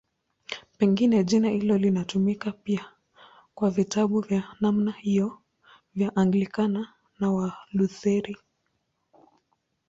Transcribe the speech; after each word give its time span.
Pengine 0.77 1.23
jina 1.23 1.49
hilo 1.49 1.77
linatumika 1.77 2.51
pia 2.51 2.85
kwa 3.55 3.69
vitabu 3.69 4.21
vya 4.21 4.43
namna 4.59 4.91
hiyo 4.91 5.39
vya 5.95 6.15
Anglikana 6.15 6.93
na 7.19 7.31
Walutheri. 7.31 8.37